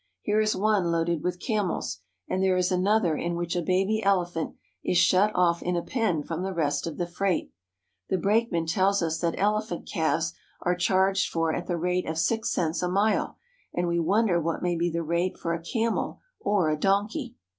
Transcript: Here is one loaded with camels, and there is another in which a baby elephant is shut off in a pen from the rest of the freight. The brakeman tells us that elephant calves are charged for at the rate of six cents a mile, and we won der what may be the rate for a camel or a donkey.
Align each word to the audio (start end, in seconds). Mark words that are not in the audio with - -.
Here 0.23 0.41
is 0.41 0.55
one 0.55 0.85
loaded 0.89 1.21
with 1.23 1.39
camels, 1.39 1.99
and 2.27 2.41
there 2.41 2.57
is 2.57 2.71
another 2.71 3.15
in 3.15 3.35
which 3.35 3.55
a 3.55 3.61
baby 3.61 4.01
elephant 4.01 4.55
is 4.83 4.97
shut 4.97 5.31
off 5.35 5.61
in 5.61 5.75
a 5.75 5.83
pen 5.83 6.23
from 6.23 6.41
the 6.41 6.55
rest 6.55 6.87
of 6.87 6.97
the 6.97 7.05
freight. 7.05 7.51
The 8.09 8.17
brakeman 8.17 8.65
tells 8.65 9.03
us 9.03 9.19
that 9.19 9.35
elephant 9.37 9.87
calves 9.87 10.33
are 10.63 10.73
charged 10.73 11.29
for 11.29 11.53
at 11.53 11.67
the 11.67 11.77
rate 11.77 12.07
of 12.09 12.17
six 12.17 12.49
cents 12.49 12.81
a 12.81 12.89
mile, 12.89 13.37
and 13.75 13.87
we 13.87 13.99
won 13.99 14.25
der 14.25 14.39
what 14.41 14.63
may 14.63 14.75
be 14.75 14.89
the 14.89 15.03
rate 15.03 15.37
for 15.37 15.53
a 15.53 15.61
camel 15.61 16.19
or 16.39 16.71
a 16.71 16.75
donkey. 16.77 17.35